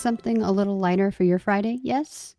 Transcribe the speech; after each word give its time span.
Something 0.00 0.40
a 0.40 0.50
little 0.50 0.78
lighter 0.78 1.10
for 1.10 1.24
your 1.24 1.38
Friday, 1.38 1.78
yes? 1.82 2.34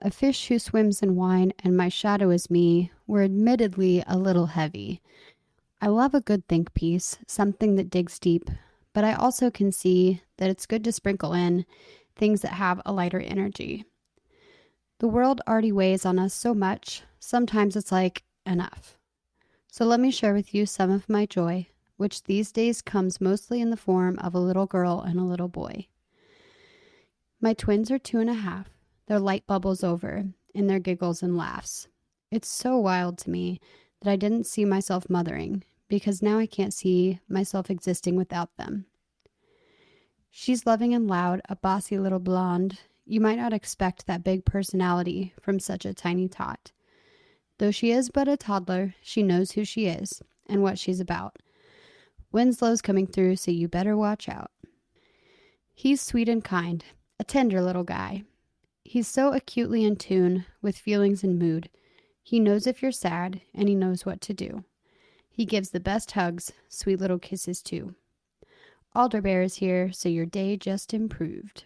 A 0.00 0.12
fish 0.12 0.46
who 0.46 0.60
swims 0.60 1.02
in 1.02 1.16
wine 1.16 1.52
and 1.58 1.76
my 1.76 1.88
shadow 1.88 2.30
is 2.30 2.48
me 2.48 2.92
were 3.04 3.24
admittedly 3.24 4.04
a 4.06 4.16
little 4.16 4.46
heavy. 4.46 5.02
I 5.82 5.88
love 5.88 6.14
a 6.14 6.20
good 6.20 6.46
think 6.46 6.72
piece, 6.72 7.18
something 7.26 7.74
that 7.74 7.90
digs 7.90 8.20
deep, 8.20 8.48
but 8.92 9.02
I 9.02 9.14
also 9.14 9.50
can 9.50 9.72
see 9.72 10.22
that 10.36 10.50
it's 10.50 10.66
good 10.66 10.84
to 10.84 10.92
sprinkle 10.92 11.32
in 11.32 11.66
things 12.14 12.42
that 12.42 12.52
have 12.52 12.80
a 12.86 12.92
lighter 12.92 13.18
energy. 13.18 13.84
The 15.00 15.08
world 15.08 15.40
already 15.48 15.72
weighs 15.72 16.06
on 16.06 16.16
us 16.16 16.32
so 16.32 16.54
much, 16.54 17.02
sometimes 17.18 17.74
it's 17.74 17.90
like, 17.90 18.22
enough. 18.46 18.98
So 19.66 19.84
let 19.84 19.98
me 19.98 20.12
share 20.12 20.32
with 20.32 20.54
you 20.54 20.64
some 20.64 20.92
of 20.92 21.08
my 21.08 21.26
joy, 21.26 21.66
which 21.96 22.22
these 22.22 22.52
days 22.52 22.80
comes 22.80 23.20
mostly 23.20 23.60
in 23.60 23.70
the 23.70 23.76
form 23.76 24.16
of 24.20 24.32
a 24.32 24.38
little 24.38 24.66
girl 24.66 25.00
and 25.00 25.18
a 25.18 25.24
little 25.24 25.48
boy. 25.48 25.88
My 27.40 27.54
twins 27.54 27.90
are 27.90 27.98
two 27.98 28.20
and 28.20 28.28
a 28.28 28.34
half. 28.34 28.68
Their 29.06 29.18
light 29.18 29.46
bubbles 29.46 29.82
over 29.82 30.24
in 30.54 30.66
their 30.66 30.78
giggles 30.78 31.22
and 31.22 31.36
laughs. 31.36 31.88
It's 32.30 32.48
so 32.48 32.78
wild 32.78 33.18
to 33.18 33.30
me 33.30 33.60
that 34.02 34.10
I 34.10 34.16
didn't 34.16 34.46
see 34.46 34.64
myself 34.64 35.08
mothering 35.08 35.64
because 35.88 36.22
now 36.22 36.38
I 36.38 36.46
can't 36.46 36.74
see 36.74 37.18
myself 37.28 37.70
existing 37.70 38.16
without 38.16 38.56
them. 38.56 38.86
She's 40.30 40.66
loving 40.66 40.94
and 40.94 41.08
loud, 41.08 41.40
a 41.48 41.56
bossy 41.56 41.98
little 41.98 42.20
blonde. 42.20 42.78
You 43.04 43.20
might 43.20 43.38
not 43.38 43.52
expect 43.52 44.06
that 44.06 44.22
big 44.22 44.44
personality 44.44 45.34
from 45.40 45.58
such 45.58 45.84
a 45.84 45.94
tiny 45.94 46.28
tot. 46.28 46.70
Though 47.58 47.72
she 47.72 47.90
is 47.90 48.10
but 48.10 48.28
a 48.28 48.36
toddler, 48.36 48.94
she 49.02 49.22
knows 49.22 49.52
who 49.52 49.64
she 49.64 49.86
is 49.86 50.22
and 50.46 50.62
what 50.62 50.78
she's 50.78 51.00
about. 51.00 51.36
Winslow's 52.32 52.80
coming 52.80 53.06
through, 53.06 53.36
so 53.36 53.50
you 53.50 53.66
better 53.66 53.96
watch 53.96 54.28
out. 54.28 54.52
He's 55.74 56.00
sweet 56.00 56.28
and 56.28 56.44
kind, 56.44 56.84
a 57.20 57.24
tender 57.24 57.60
little 57.60 57.84
guy. 57.84 58.24
He's 58.82 59.06
so 59.06 59.34
acutely 59.34 59.84
in 59.84 59.96
tune 59.96 60.46
with 60.62 60.78
feelings 60.78 61.22
and 61.22 61.38
mood. 61.38 61.68
He 62.22 62.40
knows 62.40 62.66
if 62.66 62.80
you're 62.80 62.92
sad, 62.92 63.42
and 63.54 63.68
he 63.68 63.74
knows 63.74 64.06
what 64.06 64.22
to 64.22 64.32
do. 64.32 64.64
He 65.28 65.44
gives 65.44 65.68
the 65.70 65.80
best 65.80 66.12
hugs, 66.12 66.50
sweet 66.70 66.98
little 66.98 67.18
kisses, 67.18 67.60
too. 67.62 67.94
Alderbear 68.96 69.44
is 69.44 69.56
here, 69.56 69.92
so 69.92 70.08
your 70.08 70.24
day 70.24 70.56
just 70.56 70.94
improved. 70.94 71.64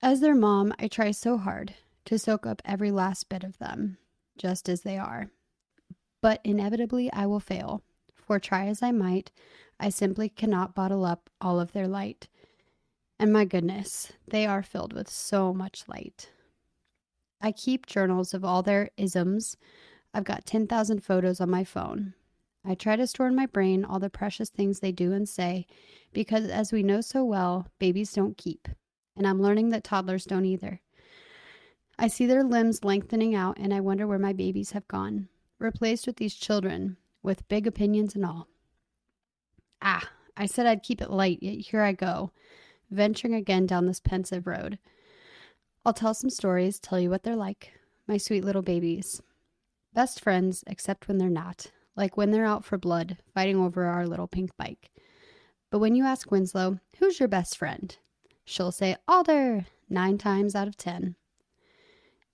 As 0.00 0.20
their 0.20 0.34
mom, 0.34 0.72
I 0.78 0.88
try 0.88 1.10
so 1.10 1.36
hard 1.36 1.74
to 2.06 2.18
soak 2.18 2.46
up 2.46 2.62
every 2.64 2.90
last 2.90 3.28
bit 3.28 3.44
of 3.44 3.58
them, 3.58 3.98
just 4.38 4.66
as 4.66 4.80
they 4.80 4.96
are. 4.96 5.28
But 6.22 6.40
inevitably, 6.42 7.12
I 7.12 7.26
will 7.26 7.40
fail, 7.40 7.82
for 8.14 8.40
try 8.40 8.66
as 8.66 8.82
I 8.82 8.92
might, 8.92 9.30
I 9.78 9.90
simply 9.90 10.30
cannot 10.30 10.74
bottle 10.74 11.04
up 11.04 11.28
all 11.38 11.60
of 11.60 11.72
their 11.72 11.86
light. 11.86 12.28
And 13.18 13.32
my 13.32 13.44
goodness, 13.44 14.12
they 14.28 14.46
are 14.46 14.62
filled 14.62 14.92
with 14.92 15.08
so 15.08 15.54
much 15.54 15.84
light. 15.88 16.30
I 17.40 17.52
keep 17.52 17.86
journals 17.86 18.34
of 18.34 18.44
all 18.44 18.62
their 18.62 18.90
isms. 18.96 19.56
I've 20.12 20.24
got 20.24 20.46
10,000 20.46 21.00
photos 21.00 21.40
on 21.40 21.50
my 21.50 21.64
phone. 21.64 22.14
I 22.64 22.74
try 22.74 22.96
to 22.96 23.06
store 23.06 23.28
in 23.28 23.36
my 23.36 23.46
brain 23.46 23.84
all 23.84 24.00
the 24.00 24.10
precious 24.10 24.50
things 24.50 24.80
they 24.80 24.92
do 24.92 25.12
and 25.12 25.28
say 25.28 25.66
because, 26.12 26.48
as 26.48 26.72
we 26.72 26.82
know 26.82 27.00
so 27.00 27.24
well, 27.24 27.68
babies 27.78 28.12
don't 28.12 28.36
keep. 28.36 28.68
And 29.16 29.26
I'm 29.26 29.40
learning 29.40 29.70
that 29.70 29.84
toddlers 29.84 30.24
don't 30.24 30.44
either. 30.44 30.80
I 31.98 32.08
see 32.08 32.26
their 32.26 32.44
limbs 32.44 32.84
lengthening 32.84 33.34
out 33.34 33.56
and 33.58 33.72
I 33.72 33.80
wonder 33.80 34.06
where 34.06 34.18
my 34.18 34.32
babies 34.32 34.72
have 34.72 34.88
gone, 34.88 35.28
replaced 35.58 36.06
with 36.06 36.16
these 36.16 36.34
children 36.34 36.96
with 37.22 37.48
big 37.48 37.66
opinions 37.66 38.14
and 38.14 38.26
all. 38.26 38.48
Ah, 39.80 40.10
I 40.36 40.46
said 40.46 40.66
I'd 40.66 40.82
keep 40.82 41.00
it 41.00 41.10
light, 41.10 41.38
yet 41.42 41.58
here 41.58 41.82
I 41.82 41.92
go, 41.92 42.32
venturing 42.90 43.34
again 43.34 43.66
down 43.66 43.86
this 43.86 44.00
pensive 44.00 44.46
road. 44.46 44.78
I'll 45.84 45.92
tell 45.92 46.14
some 46.14 46.30
stories, 46.30 46.78
tell 46.78 46.98
you 46.98 47.10
what 47.10 47.22
they're 47.22 47.36
like, 47.36 47.72
my 48.06 48.16
sweet 48.16 48.44
little 48.44 48.62
babies. 48.62 49.22
Best 49.94 50.20
friends, 50.20 50.64
except 50.66 51.08
when 51.08 51.18
they're 51.18 51.28
not, 51.28 51.70
like 51.94 52.16
when 52.16 52.30
they're 52.30 52.44
out 52.44 52.64
for 52.64 52.76
blood, 52.76 53.18
fighting 53.34 53.56
over 53.56 53.84
our 53.84 54.06
little 54.06 54.26
pink 54.26 54.50
bike. 54.56 54.90
But 55.70 55.78
when 55.78 55.94
you 55.94 56.04
ask 56.04 56.30
Winslow, 56.30 56.80
who's 56.98 57.18
your 57.18 57.28
best 57.28 57.56
friend? 57.56 57.96
She'll 58.44 58.72
say, 58.72 58.96
Alder, 59.08 59.66
nine 59.88 60.18
times 60.18 60.54
out 60.54 60.68
of 60.68 60.76
ten. 60.76 61.16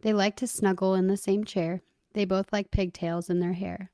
They 0.02 0.12
like 0.12 0.36
to 0.36 0.46
snuggle 0.46 0.94
in 0.94 1.06
the 1.06 1.16
same 1.16 1.44
chair. 1.44 1.80
They 2.12 2.24
both 2.24 2.52
like 2.52 2.70
pigtails 2.70 3.30
in 3.30 3.40
their 3.40 3.54
hair. 3.54 3.90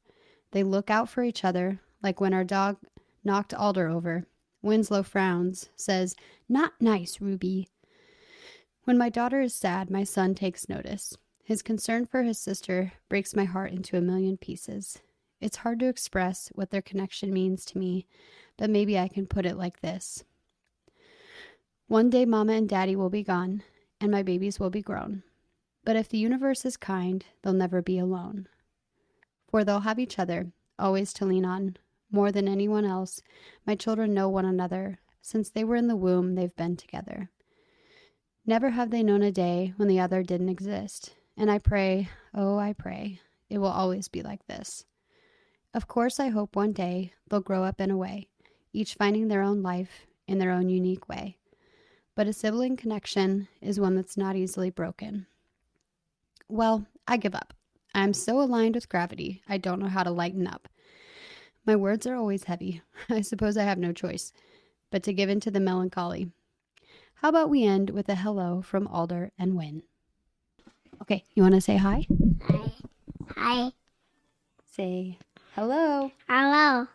They 0.53 0.63
look 0.63 0.91
out 0.91 1.09
for 1.09 1.23
each 1.23 1.45
other, 1.45 1.81
like 2.03 2.21
when 2.21 2.33
our 2.33 2.45
dog 2.45 2.79
knocked 3.23 3.55
Alder 3.55 3.89
over. 3.89 4.25
Winslow 4.63 5.03
frowns, 5.03 5.69
says, 5.77 6.15
Not 6.49 6.73
nice, 6.81 7.21
Ruby. 7.21 7.69
When 8.85 8.99
my 8.99 9.09
daughter 9.09 9.41
is 9.41 9.55
sad, 9.55 9.91
my 9.91 10.05
son 10.05 10.35
takes 10.35 10.69
notice. 10.69 11.17
His 11.45 11.63
concern 11.63 12.07
for 12.07 12.23
his 12.23 12.39
sister 12.39 12.93
breaks 13.09 13.37
my 13.37 13.45
heart 13.45 13.73
into 13.73 13.97
a 13.97 14.03
million 14.03 14.37
pieces. 14.37 14.99
It's 15.41 15.59
hard 15.59 15.79
to 15.81 15.89
express 15.89 16.51
what 16.55 16.71
their 16.71 16.83
connection 16.83 17.33
means 17.33 17.65
to 17.67 17.79
me, 17.79 18.07
but 18.57 18.71
maybe 18.71 18.99
I 18.99 19.09
can 19.09 19.27
put 19.27 19.47
it 19.47 19.57
like 19.57 19.81
this 19.81 20.25
One 21.87 22.11
day, 22.11 22.25
Mama 22.25 22.55
and 22.55 22.69
Daddy 22.69 22.97
will 22.97 23.11
be 23.11 23.23
gone, 23.23 23.63
and 24.01 24.11
my 24.11 24.23
babies 24.23 24.59
will 24.59 24.71
be 24.71 24.83
grown. 24.83 25.23
But 25.85 25.97
if 25.97 26.09
the 26.09 26.19
universe 26.19 26.65
is 26.65 26.77
kind, 26.77 27.25
they'll 27.43 27.53
never 27.53 27.81
be 27.81 27.99
alone. 27.99 28.49
For 29.49 29.65
they'll 29.65 29.81
have 29.81 29.99
each 29.99 30.19
other, 30.19 30.53
always 30.79 31.13
to 31.15 31.25
lean 31.25 31.45
on. 31.45 31.77
More 32.11 32.33
than 32.33 32.49
anyone 32.49 32.85
else, 32.85 33.21
my 33.67 33.75
children 33.75 34.15
know 34.15 34.29
one 34.29 34.47
another. 34.47 35.01
Since 35.21 35.51
they 35.51 35.65
were 35.65 35.77
in 35.77 35.89
the 35.89 35.97
womb, 35.97 36.35
they've 36.35 36.57
been 36.57 36.77
together. 36.77 37.31
Never 38.47 38.71
have 38.71 38.91
they 38.91 39.03
known 39.03 39.23
a 39.23 39.31
day 39.31 39.75
when 39.77 39.89
the 39.89 40.01
other 40.01 40.23
didn't 40.23 40.49
exist. 40.49 41.15
And 41.37 41.51
I 41.51 41.59
pray, 41.59 42.09
oh, 42.35 42.59
I 42.59 42.73
pray, 42.73 43.21
it 43.51 43.59
will 43.59 43.69
always 43.69 44.09
be 44.09 44.23
like 44.23 44.47
this. 44.47 44.87
Of 45.75 45.87
course, 45.87 46.19
I 46.19 46.29
hope 46.29 46.57
one 46.57 46.73
day 46.73 47.13
they'll 47.29 47.41
grow 47.41 47.63
up 47.63 47.81
in 47.81 47.91
a 47.91 47.97
way, 47.97 48.29
each 48.73 48.95
finding 48.95 49.29
their 49.29 49.43
own 49.43 49.63
life 49.63 50.07
in 50.27 50.39
their 50.39 50.51
own 50.51 50.71
unique 50.71 51.09
way. 51.09 51.37
But 52.15 52.27
a 52.27 52.33
sibling 52.33 52.77
connection 52.77 53.49
is 53.61 53.79
one 53.79 53.95
that's 53.95 54.17
not 54.17 54.35
easily 54.35 54.71
broken. 54.71 55.27
Well, 56.49 56.87
I 57.07 57.19
give 57.19 57.35
up. 57.35 57.53
I'm 57.95 58.15
so 58.15 58.41
aligned 58.41 58.75
with 58.75 58.89
gravity, 58.89 59.43
I 59.49 59.59
don't 59.59 59.79
know 59.79 59.89
how 59.89 60.03
to 60.03 60.11
lighten 60.11 60.47
up. 60.47 60.69
My 61.69 61.77
words 61.77 62.07
are 62.07 62.15
always 62.15 62.45
heavy. 62.45 62.81
I 63.11 63.21
suppose 63.21 63.59
I 63.59 63.65
have 63.65 63.77
no 63.77 63.93
choice 63.93 64.33
but 64.91 65.03
to 65.03 65.13
give 65.13 65.29
in 65.29 65.39
to 65.41 65.51
the 65.51 65.61
melancholy. 65.61 66.31
How 67.17 67.29
about 67.29 67.51
we 67.51 67.63
end 67.63 67.91
with 67.91 68.09
a 68.09 68.15
hello 68.15 68.63
from 68.63 68.87
Alder 68.87 69.33
and 69.39 69.55
Win? 69.55 69.83
Okay, 71.03 71.25
you 71.35 71.43
want 71.43 71.57
to 71.57 71.61
say 71.61 71.77
hi? 71.77 72.07
Hi. 72.45 72.73
Hi. 73.37 73.73
Say 74.65 75.19
hello. 75.55 76.11
Hello. 76.27 76.87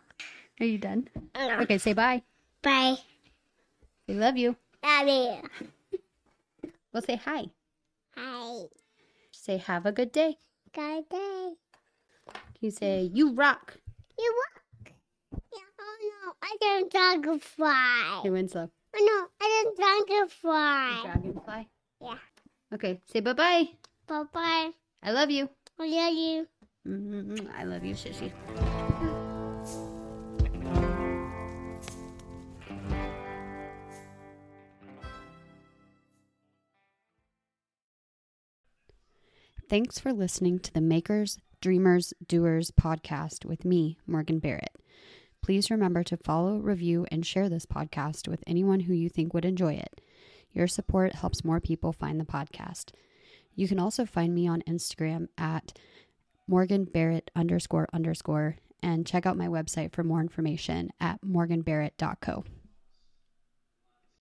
Are 0.58 0.66
you 0.66 0.78
done? 0.78 1.08
Okay, 1.36 1.78
say 1.78 1.92
bye. 1.92 2.22
Bye. 2.60 2.96
We 4.08 4.14
love 4.14 4.36
you. 4.36 4.56
Daddy. 4.82 5.40
We'll 6.92 7.02
say 7.02 7.14
hi. 7.14 7.44
Hi. 8.16 8.64
Say 9.30 9.58
have 9.58 9.86
a 9.86 9.92
good 9.92 10.10
day. 10.10 10.38
Good 10.72 11.08
day. 11.08 11.52
You 12.60 12.72
say 12.72 13.08
you 13.14 13.34
rock. 13.34 13.78
You 14.18 14.34
walk. 14.36 14.63
I 16.42 16.56
didn't 16.60 16.90
dragonfly. 16.92 18.22
Hey 18.22 18.30
Winslow. 18.30 18.70
Oh 18.96 19.28
no, 19.40 19.46
I 19.46 19.62
didn't 19.64 19.76
dragonfly. 19.76 21.02
Dragonfly. 21.02 21.68
Yeah. 22.00 22.18
Okay, 22.74 23.00
say 23.06 23.20
bye 23.20 23.32
bye. 23.32 23.68
Bye 24.06 24.24
bye. 24.32 24.70
I 25.02 25.12
love 25.12 25.30
you. 25.30 25.48
I 25.78 25.86
love 25.86 26.14
you. 26.14 26.46
mm 26.86 27.50
I 27.56 27.64
love 27.64 27.84
you, 27.84 27.94
Shishi. 27.94 28.32
Thanks 39.68 39.98
for 39.98 40.12
listening 40.12 40.58
to 40.60 40.72
the 40.72 40.80
Makers, 40.80 41.38
Dreamers, 41.60 42.12
Doers 42.26 42.70
podcast 42.70 43.44
with 43.44 43.64
me, 43.64 43.98
Morgan 44.06 44.38
Barrett. 44.38 44.76
Please 45.44 45.70
remember 45.70 46.02
to 46.04 46.16
follow, 46.16 46.56
review, 46.56 47.04
and 47.10 47.26
share 47.26 47.50
this 47.50 47.66
podcast 47.66 48.26
with 48.26 48.42
anyone 48.46 48.80
who 48.80 48.94
you 48.94 49.10
think 49.10 49.34
would 49.34 49.44
enjoy 49.44 49.74
it. 49.74 50.00
Your 50.54 50.66
support 50.66 51.16
helps 51.16 51.44
more 51.44 51.60
people 51.60 51.92
find 51.92 52.18
the 52.18 52.24
podcast. 52.24 52.92
You 53.54 53.68
can 53.68 53.78
also 53.78 54.06
find 54.06 54.34
me 54.34 54.48
on 54.48 54.62
Instagram 54.62 55.28
at 55.36 55.78
Morgan 56.48 56.86
Barrett 56.86 57.30
underscore 57.36 57.90
underscore 57.92 58.56
and 58.82 59.06
check 59.06 59.26
out 59.26 59.36
my 59.36 59.48
website 59.48 59.92
for 59.92 60.02
more 60.02 60.22
information 60.22 60.88
at 60.98 61.20
morganbarrett.co. 61.20 62.44